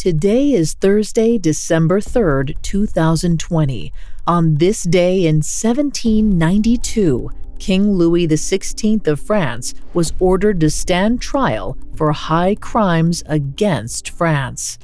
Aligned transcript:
Today 0.00 0.52
is 0.52 0.72
Thursday, 0.72 1.36
December 1.36 2.00
3rd, 2.00 2.56
2020. 2.62 3.92
On 4.26 4.54
this 4.54 4.82
day 4.84 5.26
in 5.26 5.42
1792, 5.42 7.30
King 7.58 7.92
Louis 7.92 8.26
XVI 8.26 9.06
of 9.06 9.20
France 9.20 9.74
was 9.92 10.14
ordered 10.18 10.58
to 10.60 10.70
stand 10.70 11.20
trial 11.20 11.76
for 11.96 12.12
high 12.12 12.54
crimes 12.54 13.22
against 13.26 14.08
France. 14.08 14.78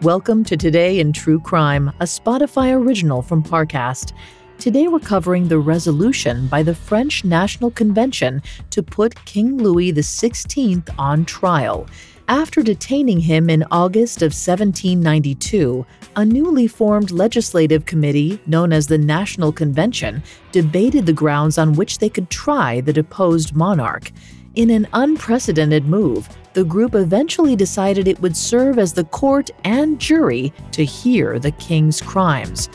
Welcome 0.00 0.44
to 0.44 0.56
Today 0.56 0.98
in 0.98 1.12
True 1.12 1.40
Crime, 1.40 1.88
a 2.00 2.04
Spotify 2.04 2.74
original 2.74 3.20
from 3.20 3.42
Parcast. 3.42 4.14
Today 4.58 4.88
we're 4.88 5.00
covering 5.00 5.48
the 5.48 5.58
resolution 5.58 6.46
by 6.46 6.62
the 6.62 6.74
French 6.74 7.24
National 7.24 7.70
Convention 7.70 8.42
to 8.70 8.82
put 8.82 9.22
King 9.26 9.58
Louis 9.58 9.92
XVI 9.92 10.82
on 10.98 11.24
trial. 11.26 11.86
After 12.28 12.62
detaining 12.62 13.20
him 13.20 13.50
in 13.50 13.64
August 13.70 14.22
of 14.22 14.32
1792, 14.32 15.84
a 16.16 16.24
newly 16.24 16.66
formed 16.66 17.10
legislative 17.10 17.84
committee 17.84 18.40
known 18.46 18.72
as 18.72 18.86
the 18.86 18.96
National 18.96 19.52
Convention 19.52 20.22
debated 20.50 21.04
the 21.04 21.12
grounds 21.12 21.58
on 21.58 21.74
which 21.74 21.98
they 21.98 22.08
could 22.08 22.30
try 22.30 22.80
the 22.80 22.92
deposed 22.92 23.54
monarch. 23.54 24.10
In 24.54 24.70
an 24.70 24.86
unprecedented 24.94 25.84
move, 25.86 26.28
the 26.54 26.64
group 26.64 26.94
eventually 26.94 27.56
decided 27.56 28.06
it 28.06 28.20
would 28.20 28.36
serve 28.36 28.78
as 28.78 28.92
the 28.92 29.04
court 29.04 29.50
and 29.64 30.00
jury 30.00 30.52
to 30.70 30.84
hear 30.84 31.38
the 31.38 31.50
king's 31.50 32.00
crimes. 32.00 32.70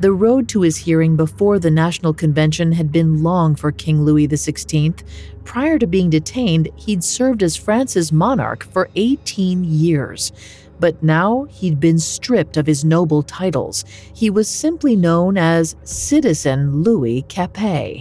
The 0.00 0.12
road 0.12 0.48
to 0.50 0.60
his 0.60 0.76
hearing 0.76 1.16
before 1.16 1.58
the 1.58 1.72
National 1.72 2.14
Convention 2.14 2.70
had 2.70 2.92
been 2.92 3.24
long 3.24 3.56
for 3.56 3.72
King 3.72 4.04
Louis 4.04 4.28
XVI. 4.28 5.02
Prior 5.42 5.76
to 5.76 5.88
being 5.88 6.08
detained, 6.08 6.68
he'd 6.76 7.02
served 7.02 7.42
as 7.42 7.56
France's 7.56 8.12
monarch 8.12 8.62
for 8.62 8.90
18 8.94 9.64
years. 9.64 10.30
But 10.78 11.02
now 11.02 11.48
he'd 11.50 11.80
been 11.80 11.98
stripped 11.98 12.56
of 12.56 12.66
his 12.66 12.84
noble 12.84 13.24
titles. 13.24 13.84
He 14.14 14.30
was 14.30 14.46
simply 14.48 14.94
known 14.94 15.36
as 15.36 15.74
Citizen 15.82 16.84
Louis 16.84 17.22
Capet. 17.22 18.00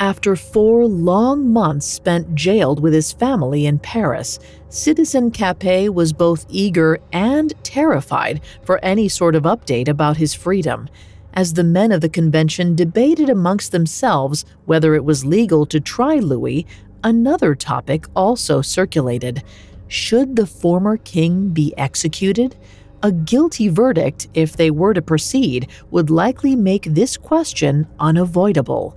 After 0.00 0.34
four 0.34 0.86
long 0.86 1.52
months 1.52 1.84
spent 1.84 2.34
jailed 2.34 2.80
with 2.80 2.94
his 2.94 3.12
family 3.12 3.66
in 3.66 3.78
Paris, 3.78 4.38
Citizen 4.70 5.30
Capet 5.30 5.92
was 5.92 6.14
both 6.14 6.46
eager 6.48 6.98
and 7.12 7.52
terrified 7.62 8.40
for 8.62 8.82
any 8.82 9.10
sort 9.10 9.34
of 9.34 9.42
update 9.42 9.88
about 9.88 10.16
his 10.16 10.32
freedom. 10.32 10.88
As 11.34 11.52
the 11.52 11.64
men 11.64 11.92
of 11.92 12.00
the 12.00 12.08
convention 12.08 12.74
debated 12.74 13.28
amongst 13.28 13.72
themselves 13.72 14.46
whether 14.64 14.94
it 14.94 15.04
was 15.04 15.26
legal 15.26 15.66
to 15.66 15.78
try 15.78 16.14
Louis, 16.14 16.66
another 17.04 17.54
topic 17.54 18.06
also 18.16 18.62
circulated. 18.62 19.42
Should 19.86 20.34
the 20.34 20.46
former 20.46 20.96
king 20.96 21.50
be 21.50 21.74
executed? 21.76 22.56
A 23.02 23.12
guilty 23.12 23.68
verdict, 23.68 24.28
if 24.32 24.56
they 24.56 24.70
were 24.70 24.94
to 24.94 25.02
proceed, 25.02 25.68
would 25.90 26.08
likely 26.08 26.56
make 26.56 26.84
this 26.84 27.18
question 27.18 27.86
unavoidable. 27.98 28.96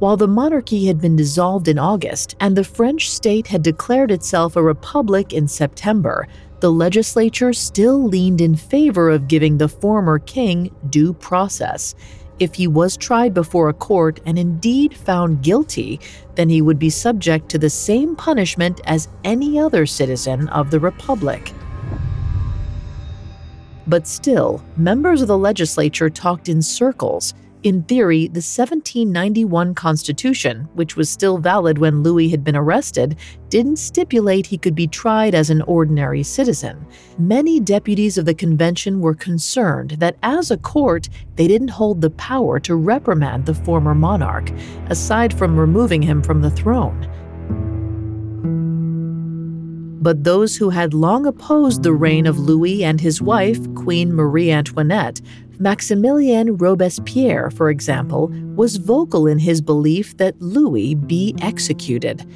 While 0.00 0.16
the 0.16 0.26
monarchy 0.26 0.86
had 0.86 0.98
been 0.98 1.14
dissolved 1.14 1.68
in 1.68 1.78
August 1.78 2.34
and 2.40 2.56
the 2.56 2.64
French 2.64 3.10
state 3.10 3.46
had 3.48 3.62
declared 3.62 4.10
itself 4.10 4.56
a 4.56 4.62
republic 4.62 5.34
in 5.34 5.46
September, 5.46 6.26
the 6.60 6.72
legislature 6.72 7.52
still 7.52 8.02
leaned 8.02 8.40
in 8.40 8.56
favor 8.56 9.10
of 9.10 9.28
giving 9.28 9.58
the 9.58 9.68
former 9.68 10.18
king 10.18 10.74
due 10.88 11.12
process. 11.12 11.94
If 12.38 12.54
he 12.54 12.66
was 12.66 12.96
tried 12.96 13.34
before 13.34 13.68
a 13.68 13.74
court 13.74 14.20
and 14.24 14.38
indeed 14.38 14.96
found 14.96 15.42
guilty, 15.42 16.00
then 16.34 16.48
he 16.48 16.62
would 16.62 16.78
be 16.78 16.88
subject 16.88 17.50
to 17.50 17.58
the 17.58 17.68
same 17.68 18.16
punishment 18.16 18.80
as 18.86 19.08
any 19.22 19.58
other 19.58 19.84
citizen 19.84 20.48
of 20.48 20.70
the 20.70 20.80
republic. 20.80 21.52
But 23.86 24.06
still, 24.06 24.64
members 24.78 25.20
of 25.20 25.28
the 25.28 25.36
legislature 25.36 26.08
talked 26.08 26.48
in 26.48 26.62
circles. 26.62 27.34
In 27.62 27.82
theory, 27.82 28.20
the 28.20 28.40
1791 28.40 29.74
Constitution, 29.74 30.66
which 30.72 30.96
was 30.96 31.10
still 31.10 31.36
valid 31.36 31.76
when 31.76 32.02
Louis 32.02 32.30
had 32.30 32.42
been 32.42 32.56
arrested, 32.56 33.18
didn't 33.50 33.76
stipulate 33.76 34.46
he 34.46 34.56
could 34.56 34.74
be 34.74 34.86
tried 34.86 35.34
as 35.34 35.50
an 35.50 35.60
ordinary 35.62 36.22
citizen. 36.22 36.86
Many 37.18 37.60
deputies 37.60 38.16
of 38.16 38.24
the 38.24 38.32
convention 38.32 39.00
were 39.00 39.14
concerned 39.14 39.90
that 39.98 40.16
as 40.22 40.50
a 40.50 40.56
court, 40.56 41.10
they 41.36 41.46
didn't 41.46 41.68
hold 41.68 42.00
the 42.00 42.08
power 42.08 42.58
to 42.60 42.76
reprimand 42.76 43.44
the 43.44 43.54
former 43.54 43.94
monarch, 43.94 44.50
aside 44.88 45.36
from 45.36 45.60
removing 45.60 46.00
him 46.00 46.22
from 46.22 46.40
the 46.40 46.50
throne. 46.50 47.06
But 50.02 50.24
those 50.24 50.56
who 50.56 50.70
had 50.70 50.94
long 50.94 51.26
opposed 51.26 51.82
the 51.82 51.92
reign 51.92 52.24
of 52.26 52.38
Louis 52.38 52.84
and 52.84 52.98
his 52.98 53.20
wife, 53.20 53.58
Queen 53.74 54.14
Marie 54.14 54.50
Antoinette, 54.50 55.20
Maximilien 55.60 56.58
Robespierre, 56.58 57.50
for 57.50 57.68
example, 57.68 58.28
was 58.56 58.76
vocal 58.76 59.26
in 59.26 59.38
his 59.38 59.60
belief 59.60 60.16
that 60.16 60.40
Louis 60.40 60.94
be 60.94 61.34
executed. 61.42 62.26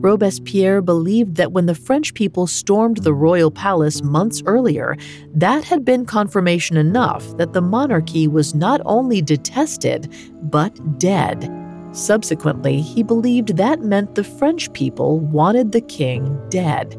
Robespierre 0.00 0.80
believed 0.80 1.34
that 1.34 1.50
when 1.50 1.66
the 1.66 1.74
French 1.74 2.14
people 2.14 2.46
stormed 2.46 2.98
the 2.98 3.12
royal 3.12 3.50
palace 3.50 4.00
months 4.00 4.44
earlier, 4.46 4.96
that 5.34 5.64
had 5.64 5.84
been 5.84 6.06
confirmation 6.06 6.76
enough 6.76 7.36
that 7.36 7.52
the 7.52 7.60
monarchy 7.60 8.28
was 8.28 8.54
not 8.54 8.80
only 8.84 9.20
detested, 9.20 10.14
but 10.42 10.98
dead. 11.00 11.52
Subsequently, 11.90 12.80
he 12.80 13.02
believed 13.02 13.56
that 13.56 13.80
meant 13.80 14.14
the 14.14 14.22
French 14.22 14.72
people 14.72 15.18
wanted 15.18 15.72
the 15.72 15.80
king 15.80 16.40
dead. 16.48 16.96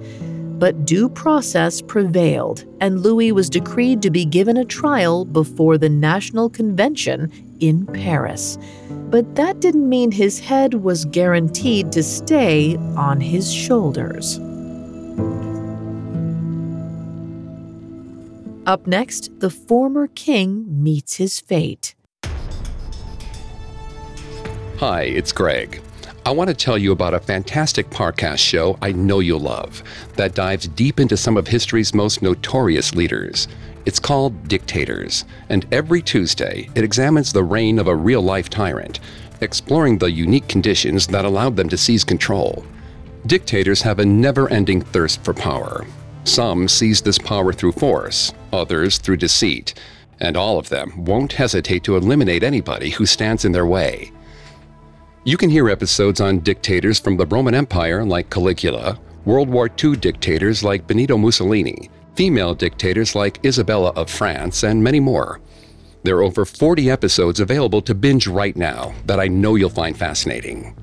But 0.60 0.86
due 0.86 1.08
process 1.08 1.82
prevailed, 1.82 2.66
and 2.82 3.00
Louis 3.00 3.32
was 3.32 3.50
decreed 3.50 4.02
to 4.02 4.10
be 4.10 4.26
given 4.26 4.58
a 4.58 4.66
trial 4.66 5.24
before 5.24 5.78
the 5.78 5.88
National 5.88 6.50
Convention 6.50 7.32
in 7.62 7.86
Paris. 7.86 8.58
But 9.10 9.36
that 9.36 9.62
didn't 9.62 9.88
mean 9.88 10.12
his 10.12 10.38
head 10.38 10.74
was 10.74 11.06
guaranteed 11.06 11.94
to 11.94 12.04
stay 12.04 12.76
on 12.98 13.22
his 13.22 13.52
shoulders. 13.54 14.38
Up 18.68 18.86
next, 18.86 19.40
the 19.40 19.50
former 19.50 20.08
king 20.08 20.66
meets 20.68 21.16
his 21.16 21.40
fate. 21.40 21.96
Hi, 24.78 25.04
it's 25.04 25.32
Greg. 25.32 25.82
I 26.26 26.32
want 26.32 26.50
to 26.50 26.54
tell 26.54 26.78
you 26.78 26.92
about 26.92 27.14
a 27.14 27.20
fantastic 27.20 27.90
podcast 27.90 28.40
show 28.40 28.78
I 28.82 28.92
know 28.92 29.20
you'll 29.20 29.40
love 29.40 29.82
that 30.18 30.36
dives 30.36 30.68
deep 30.68 31.00
into 31.00 31.16
some 31.16 31.38
of 31.38 31.48
history's 31.48 31.94
most 31.94 32.22
notorious 32.22 32.94
leaders. 32.94 33.48
It's 33.86 34.00
called 34.00 34.48
Dictators, 34.50 35.24
and 35.48 35.66
every 35.72 36.02
Tuesday 36.02 36.70
it 36.76 36.84
examines 36.84 37.32
the 37.32 37.44
reign 37.44 37.80
of 37.80 37.88
a 37.88 37.96
real 37.96 38.22
life 38.22 38.50
tyrant, 38.50 39.00
exploring 39.40 39.98
the 39.98 40.12
unique 40.12 40.48
conditions 40.50 41.08
that 41.08 41.24
allowed 41.24 41.56
them 41.56 41.70
to 41.70 41.78
seize 41.78 42.04
control. 42.04 42.66
Dictators 43.26 43.82
have 43.82 44.00
a 44.00 44.06
never 44.06 44.50
ending 44.50 44.82
thirst 44.82 45.24
for 45.24 45.34
power. 45.34 45.88
Some 46.26 46.68
seize 46.68 47.02
this 47.02 47.18
power 47.18 47.54
through 47.54 47.72
force, 47.72 48.34
others 48.52 48.98
through 48.98 49.18
deceit, 49.18 49.74
and 50.20 50.36
all 50.36 50.60
of 50.60 50.68
them 50.68 51.06
won't 51.06 51.32
hesitate 51.34 51.86
to 51.86 51.96
eliminate 51.96 52.44
anybody 52.44 52.90
who 52.90 53.06
stands 53.06 53.46
in 53.46 53.54
their 53.54 53.66
way. 53.66 54.12
You 55.26 55.36
can 55.36 55.50
hear 55.50 55.70
episodes 55.70 56.22
on 56.22 56.40
dictators 56.40 56.98
from 56.98 57.18
the 57.18 57.26
Roman 57.26 57.54
Empire 57.54 58.06
like 58.06 58.30
Caligula, 58.30 58.98
World 59.26 59.50
War 59.50 59.70
II 59.84 59.98
dictators 59.98 60.64
like 60.64 60.88
Benito 60.88 61.18
Mussolini, 61.18 61.90
female 62.16 62.56
dictators 62.56 63.16
like 63.16 63.46
Isabella 63.46 63.90
of 63.98 64.10
France, 64.10 64.64
and 64.64 64.82
many 64.82 65.02
more. 65.02 65.42
There 66.04 66.16
are 66.18 66.24
over 66.24 66.46
40 66.46 66.90
episodes 66.90 67.42
available 67.42 67.82
to 67.82 67.94
binge 67.94 68.28
right 68.28 68.56
now 68.56 68.94
that 69.08 69.20
I 69.20 69.28
know 69.28 69.56
you'll 69.56 69.70
find 69.70 69.98
fascinating. 69.98 70.74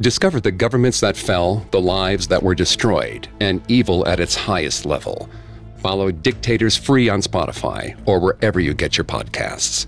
Discover 0.00 0.40
the 0.40 0.50
governments 0.50 0.98
that 1.00 1.16
fell, 1.16 1.64
the 1.70 1.80
lives 1.80 2.26
that 2.28 2.42
were 2.42 2.56
destroyed, 2.56 3.28
and 3.40 3.62
evil 3.68 4.06
at 4.08 4.18
its 4.18 4.34
highest 4.34 4.86
level. 4.86 5.28
Follow 5.76 6.10
Dictators 6.10 6.76
free 6.76 7.08
on 7.08 7.20
Spotify 7.20 7.96
or 8.06 8.18
wherever 8.18 8.58
you 8.58 8.74
get 8.74 8.96
your 8.96 9.04
podcasts. 9.04 9.87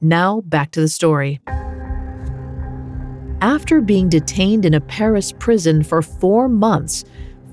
Now, 0.00 0.42
back 0.42 0.72
to 0.72 0.80
the 0.80 0.88
story. 0.88 1.40
After 3.40 3.80
being 3.80 4.10
detained 4.10 4.66
in 4.66 4.74
a 4.74 4.80
Paris 4.80 5.32
prison 5.32 5.82
for 5.82 6.02
four 6.02 6.50
months, 6.50 7.04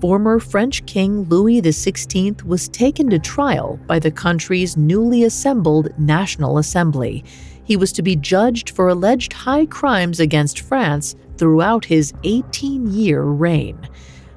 former 0.01 0.39
French 0.39 0.85
King 0.85 1.23
Louis 1.29 1.61
XVI 1.61 2.43
was 2.43 2.67
taken 2.67 3.09
to 3.11 3.19
trial 3.19 3.79
by 3.87 3.99
the 3.99 4.11
country's 4.11 4.75
newly 4.75 5.23
assembled 5.23 5.97
National 5.97 6.57
Assembly. 6.57 7.23
He 7.63 7.77
was 7.77 7.93
to 7.93 8.01
be 8.01 8.17
judged 8.17 8.71
for 8.71 8.89
alleged 8.89 9.31
high 9.31 9.65
crimes 9.65 10.19
against 10.19 10.59
France 10.59 11.15
throughout 11.37 11.85
his 11.85 12.13
18 12.25 12.91
year 12.91 13.21
reign. 13.21 13.87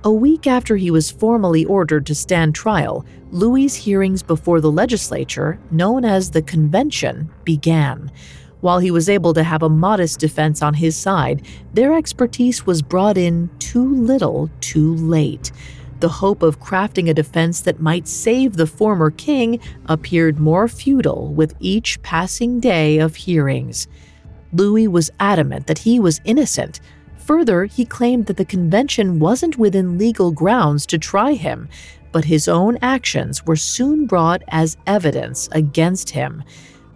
A 0.05 0.13
week 0.13 0.47
after 0.47 0.77
he 0.77 0.93
was 0.93 1.11
formally 1.11 1.65
ordered 1.65 2.07
to 2.07 2.15
stand 2.15 2.55
trial, 2.55 3.05
Louis's 3.31 3.75
hearings 3.75 4.23
before 4.23 4.61
the 4.61 4.71
legislature, 4.71 5.59
known 5.71 6.05
as 6.05 6.31
the 6.31 6.43
Convention, 6.43 7.31
began. 7.45 8.11
While 8.61 8.79
he 8.79 8.91
was 8.91 9.09
able 9.09 9.35
to 9.35 9.43
have 9.43 9.63
a 9.63 9.69
modest 9.69 10.21
defense 10.21 10.63
on 10.63 10.75
his 10.75 10.97
side, 10.97 11.43
their 11.75 11.93
expertise 11.93 12.67
was 12.67 12.83
brought 12.83 13.19
in 13.19 13.51
too 13.59 13.95
little, 13.97 14.51
too 14.61 14.95
late. 14.95 15.53
The 16.01 16.09
hope 16.09 16.43
of 16.43 16.61
crafting 16.61 17.09
a 17.09 17.15
defense 17.15 17.61
that 17.63 17.81
might 17.81 18.07
save 18.07 18.57
the 18.57 18.67
former 18.67 19.11
king 19.11 19.61
appeared 19.87 20.39
more 20.39 20.69
futile 20.69 21.33
with 21.33 21.55
each 21.59 22.01
passing 22.03 22.61
day 22.61 22.99
of 22.99 23.17
hearings. 23.17 23.89
Louis 24.53 24.89
was 24.89 25.11
adamant 25.19 25.67
that 25.67 25.79
he 25.79 25.99
was 25.99 26.21
innocent. 26.25 26.81
Further, 27.19 27.65
he 27.65 27.85
claimed 27.85 28.27
that 28.27 28.37
the 28.37 28.45
convention 28.45 29.19
wasn't 29.19 29.59
within 29.59 29.99
legal 29.99 30.31
grounds 30.31 30.87
to 30.87 30.99
try 30.99 31.33
him, 31.33 31.69
but 32.13 32.25
his 32.25 32.49
own 32.49 32.79
actions 32.83 33.45
were 33.47 33.57
soon 33.57 34.07
brought 34.07 34.43
as 34.49 34.77
evidence 34.87 35.49
against 35.53 36.11
him. 36.11 36.43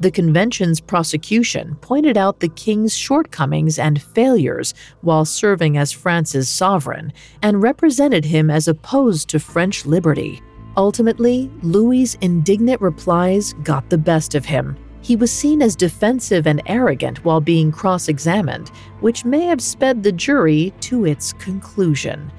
The 0.00 0.10
convention's 0.10 0.80
prosecution 0.80 1.76
pointed 1.82 2.16
out 2.16 2.40
the 2.40 2.48
king's 2.48 2.96
shortcomings 2.96 3.78
and 3.78 4.00
failures 4.00 4.72
while 5.02 5.26
serving 5.26 5.76
as 5.76 5.92
France's 5.92 6.48
sovereign 6.48 7.12
and 7.42 7.62
represented 7.62 8.24
him 8.24 8.50
as 8.50 8.66
opposed 8.66 9.28
to 9.28 9.38
French 9.38 9.84
liberty. 9.84 10.40
Ultimately, 10.76 11.50
Louis's 11.62 12.16
indignant 12.22 12.80
replies 12.80 13.52
got 13.62 13.90
the 13.90 13.98
best 13.98 14.34
of 14.34 14.46
him. 14.46 14.76
He 15.02 15.16
was 15.16 15.30
seen 15.30 15.60
as 15.60 15.76
defensive 15.76 16.46
and 16.46 16.62
arrogant 16.64 17.24
while 17.24 17.40
being 17.40 17.72
cross 17.72 18.08
examined, 18.08 18.70
which 19.00 19.24
may 19.24 19.42
have 19.46 19.60
sped 19.60 20.02
the 20.02 20.12
jury 20.12 20.72
to 20.80 21.04
its 21.04 21.34
conclusion. 21.34 22.32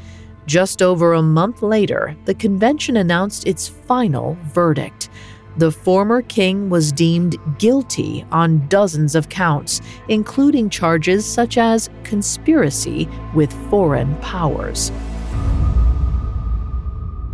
Just 0.52 0.82
over 0.82 1.14
a 1.14 1.22
month 1.22 1.62
later, 1.62 2.14
the 2.26 2.34
convention 2.34 2.98
announced 2.98 3.48
its 3.48 3.70
final 3.70 4.38
verdict. 4.54 5.10
The 5.56 5.72
former 5.72 6.24
king 6.24 6.70
was 6.70 6.92
deemed 6.92 7.38
guilty 7.58 8.26
on 8.34 8.68
dozens 8.68 9.16
of 9.16 9.30
counts, 9.30 9.80
including 10.10 10.70
charges 10.70 11.26
such 11.26 11.58
as 11.58 11.90
conspiracy 12.04 13.08
with 13.34 13.54
foreign 13.70 14.14
powers. 14.18 14.92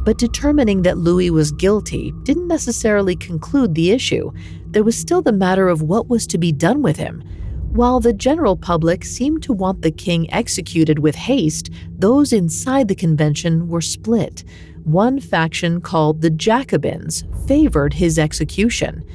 But 0.04 0.20
determining 0.20 0.84
that 0.84 1.00
Louis 1.00 1.32
was 1.32 1.52
guilty 1.52 2.12
didn't 2.22 2.48
necessarily 2.48 3.16
conclude 3.16 3.74
the 3.74 3.90
issue. 3.90 4.32
There 4.68 4.84
was 4.84 4.96
still 4.96 5.24
the 5.24 5.32
matter 5.32 5.70
of 5.70 5.82
what 5.82 6.08
was 6.08 6.28
to 6.28 6.38
be 6.38 6.52
done 6.52 6.84
with 6.84 6.98
him. 6.98 7.24
While 7.78 8.00
the 8.00 8.12
general 8.12 8.58
public 8.58 9.06
seemed 9.06 9.44
to 9.44 9.54
want 9.54 9.84
the 9.84 9.92
king 9.92 10.34
executed 10.34 10.98
with 10.98 11.14
haste, 11.14 11.70
those 12.00 12.34
inside 12.34 12.88
the 12.88 12.96
convention 12.96 13.68
were 13.68 13.82
split 13.82 14.44
one 14.84 15.20
faction 15.20 15.80
called 15.80 16.22
the 16.22 16.32
Jacobins 16.32 17.24
favored 17.46 17.94
his 17.94 18.18
execution. 18.18 19.06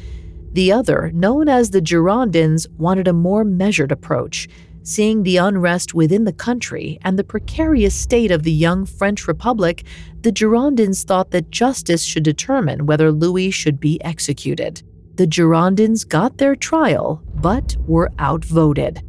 The 0.52 0.70
other, 0.70 1.10
known 1.12 1.48
as 1.48 1.70
the 1.70 1.80
Girondins, 1.80 2.68
wanted 2.78 3.08
a 3.08 3.12
more 3.12 3.42
measured 3.42 3.90
approach. 3.90 4.48
Seeing 4.84 5.24
the 5.24 5.38
unrest 5.38 5.92
within 5.92 6.22
the 6.22 6.32
country 6.32 7.00
and 7.02 7.18
the 7.18 7.24
precarious 7.24 7.96
state 7.96 8.30
of 8.30 8.44
the 8.44 8.52
young 8.52 8.86
French 8.86 9.26
Republic, 9.26 9.82
the 10.20 10.30
Girondins 10.30 11.02
thought 11.02 11.32
that 11.32 11.50
justice 11.50 12.04
should 12.04 12.22
determine 12.22 12.86
whether 12.86 13.10
Louis 13.10 13.50
should 13.50 13.80
be 13.80 14.00
executed. 14.04 14.84
The 15.16 15.26
Girondins 15.26 16.08
got 16.08 16.38
their 16.38 16.54
trial, 16.54 17.22
but 17.42 17.76
were 17.86 18.10
outvoted. 18.18 19.02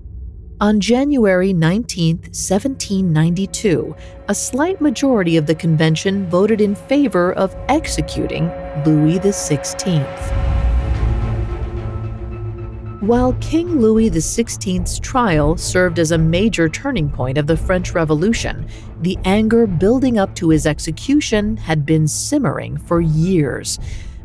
On 0.60 0.80
January 0.80 1.54
19, 1.54 2.18
1792, 2.18 3.96
a 4.28 4.36
slight 4.36 4.82
majority 4.82 5.38
of 5.38 5.46
the 5.46 5.56
convention 5.56 6.30
voted 6.30 6.62
in 6.62 6.74
favor 6.74 7.34
of 7.34 7.56
executing 7.70 8.46
Louis 8.86 9.20
XVI. 9.20 10.04
While 13.02 13.34
King 13.42 13.82
Louis 13.82 14.10
XVI's 14.10 14.98
trial 15.00 15.58
served 15.58 16.00
as 16.00 16.12
a 16.12 16.18
major 16.18 16.70
turning 16.70 17.10
point 17.10 17.38
of 17.38 17.48
the 17.48 17.58
French 17.58 17.94
Revolution, 17.94 18.66
the 19.02 19.18
anger 19.26 19.68
building 19.68 20.18
up 20.18 20.34
to 20.36 20.48
his 20.48 20.66
execution 20.66 21.58
had 21.58 21.86
been 21.86 22.08
simmering 22.08 22.78
for 22.78 23.02
years. 23.02 23.78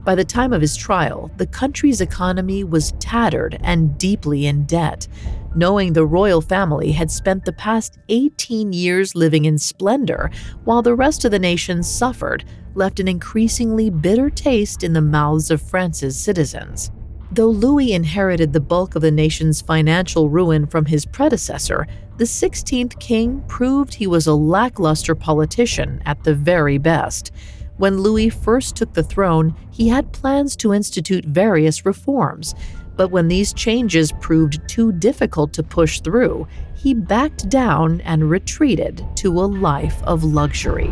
By 0.04 0.14
the 0.14 0.24
time 0.24 0.52
of 0.52 0.60
his 0.60 0.76
trial, 0.76 1.30
the 1.36 1.46
country's 1.46 2.00
economy 2.00 2.64
was 2.64 2.92
tattered 2.92 3.58
and 3.62 3.98
deeply 3.98 4.46
in 4.46 4.64
debt 4.64 5.06
knowing 5.54 5.92
the 5.92 6.06
royal 6.06 6.40
family 6.40 6.92
had 6.92 7.10
spent 7.10 7.44
the 7.44 7.52
past 7.52 7.98
18 8.08 8.72
years 8.72 9.14
living 9.14 9.44
in 9.44 9.58
splendor 9.58 10.30
while 10.64 10.82
the 10.82 10.94
rest 10.94 11.24
of 11.24 11.30
the 11.30 11.38
nation 11.38 11.82
suffered, 11.82 12.44
left 12.74 13.00
an 13.00 13.08
increasingly 13.08 13.90
bitter 13.90 14.30
taste 14.30 14.82
in 14.82 14.92
the 14.92 15.00
mouths 15.00 15.50
of 15.50 15.60
France's 15.60 16.18
citizens. 16.18 16.90
Though 17.32 17.48
Louis 17.48 17.92
inherited 17.92 18.52
the 18.52 18.60
bulk 18.60 18.94
of 18.94 19.02
the 19.02 19.10
nation's 19.10 19.60
financial 19.60 20.30
ruin 20.30 20.66
from 20.66 20.86
his 20.86 21.04
predecessor, 21.04 21.86
the 22.16 22.24
16th 22.24 22.98
king 23.00 23.42
proved 23.48 23.94
he 23.94 24.06
was 24.06 24.26
a 24.26 24.34
lackluster 24.34 25.14
politician 25.14 26.02
at 26.06 26.24
the 26.24 26.34
very 26.34 26.78
best. 26.78 27.32
When 27.78 27.98
Louis 27.98 28.28
first 28.28 28.74
took 28.74 28.92
the 28.92 29.04
throne, 29.04 29.54
he 29.70 29.88
had 29.88 30.12
plans 30.12 30.56
to 30.56 30.74
institute 30.74 31.24
various 31.24 31.86
reforms, 31.86 32.56
but 32.96 33.12
when 33.12 33.28
these 33.28 33.52
changes 33.52 34.10
proved 34.20 34.68
too 34.68 34.90
difficult 34.90 35.52
to 35.52 35.62
push 35.62 36.00
through, 36.00 36.48
he 36.74 36.92
backed 36.92 37.48
down 37.48 38.00
and 38.00 38.28
retreated 38.28 39.06
to 39.16 39.30
a 39.30 39.46
life 39.46 40.02
of 40.02 40.24
luxury. 40.24 40.90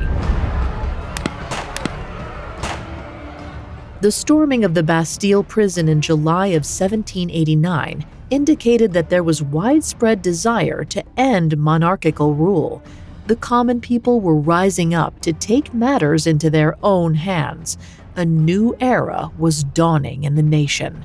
The 4.00 4.12
storming 4.12 4.64
of 4.64 4.74
the 4.74 4.84
Bastille 4.84 5.42
prison 5.42 5.88
in 5.88 6.00
July 6.00 6.48
of 6.48 6.62
1789 6.62 8.06
indicated 8.30 8.92
that 8.92 9.10
there 9.10 9.24
was 9.24 9.42
widespread 9.42 10.22
desire 10.22 10.84
to 10.84 11.02
end 11.16 11.58
monarchical 11.58 12.34
rule. 12.34 12.80
The 13.26 13.36
common 13.36 13.80
people 13.80 14.20
were 14.20 14.36
rising 14.36 14.94
up 14.94 15.20
to 15.20 15.32
take 15.32 15.74
matters 15.74 16.26
into 16.26 16.50
their 16.50 16.76
own 16.82 17.14
hands. 17.14 17.76
A 18.14 18.24
new 18.24 18.74
era 18.80 19.30
was 19.38 19.64
dawning 19.64 20.24
in 20.24 20.36
the 20.36 20.42
nation 20.42 21.04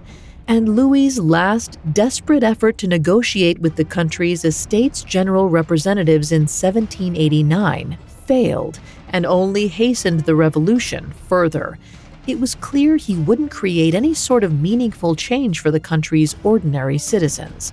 and 0.51 0.75
Louis's 0.75 1.17
last 1.17 1.79
desperate 1.93 2.43
effort 2.43 2.77
to 2.79 2.87
negotiate 2.87 3.59
with 3.59 3.77
the 3.77 3.85
country's 3.85 4.43
Estates 4.43 5.01
General 5.01 5.47
representatives 5.47 6.33
in 6.33 6.41
1789 6.41 7.97
failed 8.25 8.79
and 9.09 9.25
only 9.25 9.67
hastened 9.67 10.19
the 10.21 10.35
revolution 10.35 11.13
further. 11.29 11.77
It 12.27 12.41
was 12.41 12.55
clear 12.55 12.97
he 12.97 13.15
wouldn't 13.15 13.49
create 13.49 13.95
any 13.95 14.13
sort 14.13 14.43
of 14.43 14.59
meaningful 14.59 15.15
change 15.15 15.61
for 15.61 15.71
the 15.71 15.79
country's 15.79 16.35
ordinary 16.43 16.97
citizens. 16.97 17.71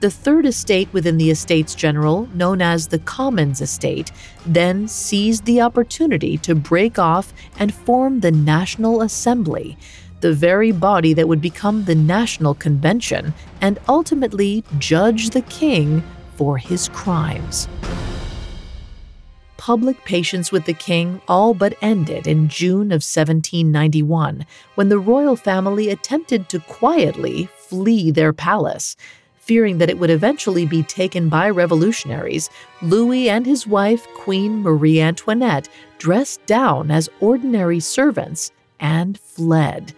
The 0.00 0.10
third 0.10 0.46
estate 0.46 0.88
within 0.94 1.18
the 1.18 1.30
Estates 1.30 1.74
General, 1.74 2.26
known 2.32 2.62
as 2.62 2.86
the 2.86 3.00
Commons 3.00 3.60
Estate, 3.60 4.10
then 4.46 4.88
seized 4.88 5.44
the 5.44 5.60
opportunity 5.60 6.38
to 6.38 6.54
break 6.54 6.98
off 6.98 7.34
and 7.58 7.74
form 7.74 8.20
the 8.20 8.32
National 8.32 9.02
Assembly, 9.02 9.76
the 10.22 10.32
very 10.32 10.72
body 10.72 11.12
that 11.12 11.28
would 11.28 11.42
become 11.42 11.84
the 11.84 11.94
National 11.94 12.54
Convention 12.54 13.34
and 13.60 13.78
ultimately 13.88 14.64
judge 14.78 15.30
the 15.30 15.42
king 15.42 16.02
for 16.36 16.56
his 16.56 16.88
crimes. 16.88 17.68
Public 19.58 20.02
patience 20.06 20.50
with 20.50 20.64
the 20.64 20.72
king 20.72 21.20
all 21.28 21.52
but 21.52 21.76
ended 21.82 22.26
in 22.26 22.48
June 22.48 22.86
of 22.86 23.04
1791 23.04 24.46
when 24.76 24.88
the 24.88 24.98
royal 24.98 25.36
family 25.36 25.90
attempted 25.90 26.48
to 26.48 26.58
quietly 26.60 27.50
flee 27.58 28.10
their 28.10 28.32
palace. 28.32 28.96
Fearing 29.50 29.78
that 29.78 29.90
it 29.90 29.98
would 29.98 30.10
eventually 30.10 30.64
be 30.64 30.84
taken 30.84 31.28
by 31.28 31.50
revolutionaries, 31.50 32.50
Louis 32.82 33.28
and 33.28 33.44
his 33.44 33.66
wife, 33.66 34.06
Queen 34.14 34.62
Marie 34.62 35.00
Antoinette, 35.00 35.68
dressed 35.98 36.46
down 36.46 36.92
as 36.92 37.08
ordinary 37.18 37.80
servants 37.80 38.52
and 38.78 39.18
fled. 39.18 39.92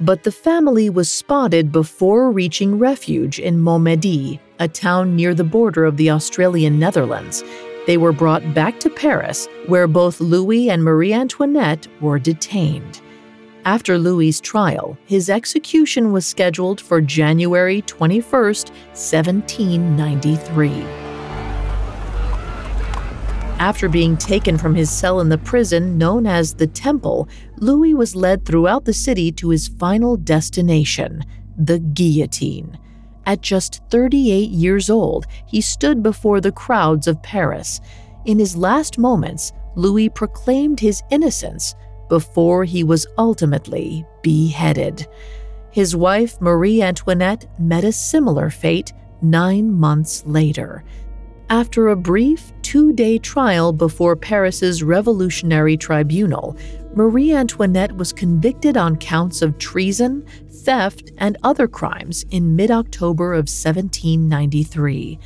But 0.00 0.24
the 0.24 0.32
family 0.32 0.90
was 0.90 1.08
spotted 1.08 1.70
before 1.70 2.32
reaching 2.32 2.80
refuge 2.80 3.38
in 3.38 3.62
Montmedy, 3.62 4.40
a 4.58 4.66
town 4.66 5.14
near 5.14 5.34
the 5.34 5.44
border 5.44 5.84
of 5.84 5.98
the 5.98 6.10
Austrian 6.10 6.80
Netherlands. 6.80 7.44
They 7.86 7.98
were 7.98 8.10
brought 8.10 8.54
back 8.54 8.80
to 8.80 8.90
Paris, 8.90 9.46
where 9.68 9.86
both 9.86 10.18
Louis 10.18 10.68
and 10.68 10.82
Marie 10.82 11.12
Antoinette 11.12 11.86
were 12.00 12.18
detained. 12.18 13.00
After 13.66 13.98
Louis's 13.98 14.40
trial, 14.40 14.96
his 15.06 15.28
execution 15.28 16.12
was 16.12 16.24
scheduled 16.24 16.80
for 16.80 17.00
January 17.00 17.82
21, 17.82 18.22
1793. 18.22 20.70
After 23.58 23.88
being 23.88 24.16
taken 24.16 24.56
from 24.56 24.76
his 24.76 24.88
cell 24.88 25.18
in 25.18 25.28
the 25.28 25.38
prison 25.38 25.98
known 25.98 26.28
as 26.28 26.54
the 26.54 26.68
Temple, 26.68 27.28
Louis 27.56 27.92
was 27.92 28.14
led 28.14 28.44
throughout 28.44 28.84
the 28.84 28.92
city 28.92 29.32
to 29.32 29.48
his 29.48 29.66
final 29.66 30.16
destination, 30.16 31.24
the 31.58 31.80
guillotine. 31.80 32.78
At 33.26 33.40
just 33.40 33.82
38 33.90 34.48
years 34.48 34.88
old, 34.88 35.26
he 35.44 35.60
stood 35.60 36.04
before 36.04 36.40
the 36.40 36.52
crowds 36.52 37.08
of 37.08 37.20
Paris. 37.20 37.80
In 38.26 38.38
his 38.38 38.56
last 38.56 38.96
moments, 38.96 39.52
Louis 39.74 40.08
proclaimed 40.08 40.78
his 40.78 41.02
innocence 41.10 41.74
before 42.08 42.64
he 42.64 42.84
was 42.84 43.06
ultimately 43.18 44.04
beheaded. 44.22 45.06
His 45.70 45.94
wife, 45.94 46.40
Marie 46.40 46.82
Antoinette, 46.82 47.46
met 47.58 47.84
a 47.84 47.92
similar 47.92 48.50
fate 48.50 48.92
nine 49.20 49.72
months 49.72 50.24
later. 50.26 50.84
After 51.48 51.88
a 51.88 51.96
brief 51.96 52.52
two 52.62 52.92
day 52.92 53.18
trial 53.18 53.72
before 53.72 54.16
Paris's 54.16 54.82
Revolutionary 54.82 55.76
Tribunal, 55.76 56.56
Marie 56.94 57.32
Antoinette 57.32 57.96
was 57.96 58.12
convicted 58.12 58.76
on 58.76 58.96
counts 58.96 59.42
of 59.42 59.58
treason, 59.58 60.26
theft, 60.50 61.12
and 61.18 61.36
other 61.44 61.68
crimes 61.68 62.24
in 62.30 62.56
mid 62.56 62.70
October 62.70 63.32
of 63.32 63.48
1793. 63.48 65.18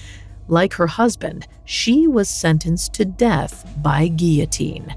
Like 0.48 0.74
her 0.74 0.88
husband, 0.88 1.46
she 1.64 2.06
was 2.08 2.28
sentenced 2.28 2.92
to 2.94 3.04
death 3.04 3.64
by 3.82 4.08
guillotine. 4.08 4.94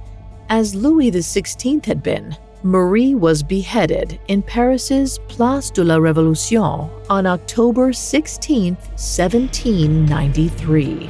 As 0.50 0.76
Louis 0.76 1.10
XVI 1.12 1.86
had 1.86 2.04
been, 2.04 2.36
Marie 2.64 3.16
was 3.16 3.42
beheaded 3.44 4.20
in 4.28 4.42
Paris's 4.42 5.20
Place 5.28 5.70
de 5.72 5.84
la 5.84 5.98
Révolution 5.98 6.90
on 7.10 7.26
October 7.26 7.92
16, 7.92 8.76
1793. 8.76 11.10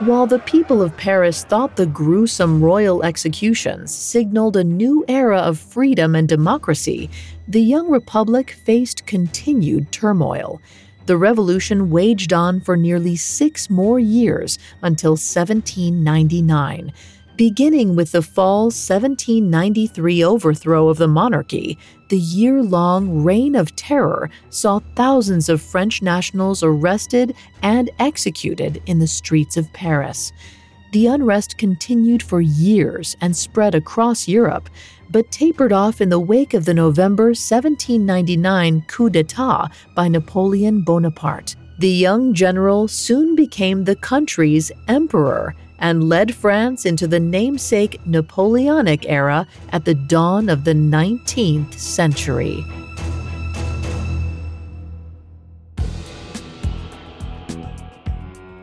While 0.00 0.26
the 0.26 0.40
people 0.40 0.82
of 0.82 0.96
Paris 0.96 1.44
thought 1.44 1.76
the 1.76 1.86
gruesome 1.86 2.60
royal 2.62 3.04
executions 3.04 3.94
signaled 3.94 4.56
a 4.56 4.64
new 4.64 5.04
era 5.06 5.38
of 5.38 5.60
freedom 5.60 6.16
and 6.16 6.28
democracy, 6.28 7.08
the 7.46 7.62
young 7.62 7.88
republic 7.88 8.50
faced 8.50 9.06
continued 9.06 9.92
turmoil. 9.92 10.60
The 11.06 11.16
revolution 11.16 11.90
waged 11.90 12.32
on 12.32 12.60
for 12.60 12.76
nearly 12.76 13.16
six 13.16 13.68
more 13.68 13.98
years 13.98 14.58
until 14.82 15.12
1799 15.12 16.92
Beginning 17.36 17.96
with 17.96 18.12
the 18.12 18.20
fall 18.20 18.64
1793 18.64 20.22
overthrow 20.22 20.88
of 20.88 20.98
the 20.98 21.08
monarchy, 21.08 21.78
the 22.10 22.18
year 22.18 22.62
long 22.62 23.24
Reign 23.24 23.56
of 23.56 23.74
Terror 23.74 24.28
saw 24.50 24.80
thousands 24.96 25.48
of 25.48 25.62
French 25.62 26.02
nationals 26.02 26.62
arrested 26.62 27.34
and 27.62 27.90
executed 27.98 28.82
in 28.84 28.98
the 28.98 29.06
streets 29.06 29.56
of 29.56 29.72
Paris. 29.72 30.30
The 30.92 31.06
unrest 31.06 31.56
continued 31.56 32.22
for 32.22 32.42
years 32.42 33.16
and 33.22 33.34
spread 33.34 33.74
across 33.74 34.28
Europe, 34.28 34.68
but 35.10 35.32
tapered 35.32 35.72
off 35.72 36.02
in 36.02 36.10
the 36.10 36.20
wake 36.20 36.52
of 36.52 36.66
the 36.66 36.74
November 36.74 37.28
1799 37.28 38.84
coup 38.88 39.08
d'etat 39.08 39.68
by 39.94 40.08
Napoleon 40.08 40.82
Bonaparte. 40.82 41.56
The 41.78 41.88
young 41.88 42.34
general 42.34 42.88
soon 42.88 43.34
became 43.34 43.84
the 43.84 43.96
country's 43.96 44.70
emperor 44.86 45.54
and 45.78 46.10
led 46.10 46.34
France 46.34 46.84
into 46.84 47.08
the 47.08 47.20
namesake 47.20 48.06
Napoleonic 48.06 49.06
era 49.08 49.46
at 49.70 49.86
the 49.86 49.94
dawn 49.94 50.50
of 50.50 50.64
the 50.64 50.74
19th 50.74 51.72
century. 51.72 52.66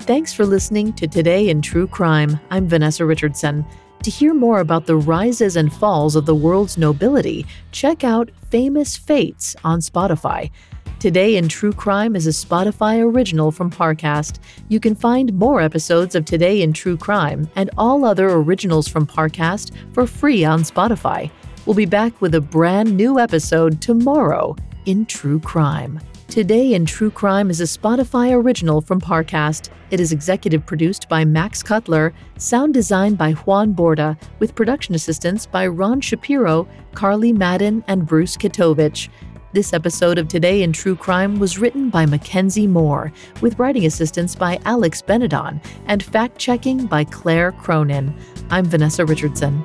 Thanks 0.10 0.34
for 0.34 0.44
listening 0.44 0.94
to 0.94 1.08
Today 1.08 1.50
in 1.50 1.62
True 1.62 1.86
Crime. 1.86 2.40
I'm 2.50 2.68
Vanessa 2.68 3.06
Richardson. 3.06 3.64
To 4.02 4.10
hear 4.10 4.34
more 4.34 4.60
about 4.60 4.88
the 4.88 4.96
rises 4.96 5.56
and 5.56 5.72
falls 5.72 6.16
of 6.16 6.26
the 6.26 6.34
world's 6.34 6.80
nobility, 6.80 7.46
check 7.72 8.04
out 8.04 8.32
Famous 8.50 8.98
Fates 8.98 9.56
on 9.64 9.82
Spotify. 9.82 10.50
Today 10.98 11.36
in 11.36 11.48
True 11.48 11.72
Crime 11.72 12.16
is 12.16 12.26
a 12.26 12.32
Spotify 12.32 13.00
original 13.06 13.52
from 13.52 13.70
Parcast. 13.70 14.40
You 14.68 14.80
can 14.80 14.96
find 14.96 15.32
more 15.34 15.62
episodes 15.62 16.16
of 16.16 16.26
Today 16.26 16.64
in 16.64 16.74
True 16.74 16.98
Crime 16.98 17.48
and 17.56 17.70
all 17.78 18.04
other 18.04 18.32
originals 18.32 18.88
from 18.88 19.06
Parcast 19.06 19.76
for 19.94 20.08
free 20.08 20.44
on 20.44 20.64
Spotify. 20.64 21.30
We'll 21.68 21.76
be 21.76 21.86
back 21.86 22.20
with 22.20 22.34
a 22.34 22.42
brand 22.42 22.98
new 22.98 23.20
episode 23.20 23.80
tomorrow 23.80 24.56
in 24.88 25.06
True 25.06 25.40
Crime. 25.40 26.00
Today 26.30 26.76
in 26.76 26.86
True 26.86 27.10
Crime 27.10 27.50
is 27.50 27.60
a 27.60 27.64
Spotify 27.64 28.32
original 28.32 28.82
from 28.82 29.02
Parcast. 29.02 29.72
It 29.90 30.00
is 30.00 30.12
executive 30.12 30.64
produced 30.64 31.10
by 31.10 31.26
Max 31.26 31.64
Cutler, 31.64 32.14
sound 32.38 32.76
designed 32.76 33.18
by 33.18 33.32
Juan 33.32 33.74
Borda, 33.74 34.16
with 34.38 34.54
production 34.54 34.94
assistance 34.94 35.48
by 35.48 35.66
Ron 35.66 36.02
Shapiro, 36.02 36.68
Carly 36.94 37.34
Madden, 37.34 37.84
and 37.88 38.06
Bruce 38.06 38.38
Kitovich. 38.38 39.10
This 39.54 39.74
episode 39.74 40.20
of 40.20 40.28
Today 40.28 40.62
in 40.62 40.72
True 40.72 40.96
Crime 40.96 41.40
was 41.40 41.58
written 41.58 41.90
by 41.90 42.06
Mackenzie 42.06 42.68
Moore, 42.68 43.12
with 43.42 43.58
writing 43.58 43.88
assistance 43.88 44.36
by 44.36 44.60
Alex 44.66 45.02
Benedon 45.02 45.60
and 45.88 46.04
fact 46.04 46.38
checking 46.38 46.86
by 46.86 47.06
Claire 47.06 47.54
Cronin. 47.54 48.14
I'm 48.52 48.66
Vanessa 48.66 49.04
Richardson. 49.04 49.64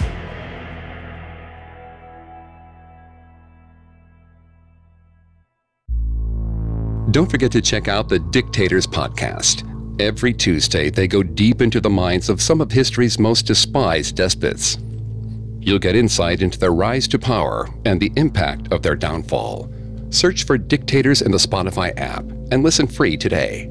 Don't 7.15 7.31
forget 7.31 7.53
to 7.53 7.63
check 7.63 7.87
out 7.87 8.09
the 8.09 8.19
Dictators 8.19 8.89
podcast. 8.89 9.63
Every 10.03 10.33
Tuesday, 10.33 10.91
they 10.91 11.07
go 11.07 11.23
deep 11.23 11.63
into 11.63 11.81
the 11.81 11.89
minds 11.89 12.29
of 12.29 12.43
some 12.43 12.61
of 12.61 12.73
history's 12.73 13.21
most 13.21 13.43
despised 13.47 14.17
despots. 14.17 14.79
You'll 15.61 15.79
get 15.79 15.95
insight 15.95 16.43
into 16.43 16.59
their 16.59 16.73
rise 16.73 17.07
to 17.07 17.19
power 17.21 17.69
and 17.85 18.01
the 18.01 18.11
impact 18.17 18.73
of 18.73 18.83
their 18.83 18.97
downfall. 18.97 19.73
Search 20.11 20.43
for 20.43 20.59
Dictators 20.59 21.23
in 21.23 21.31
the 21.31 21.39
Spotify 21.39 21.97
app 22.01 22.25
and 22.51 22.65
listen 22.65 22.89
free 22.89 23.17
today. 23.17 23.71